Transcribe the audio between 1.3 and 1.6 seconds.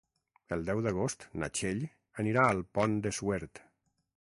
na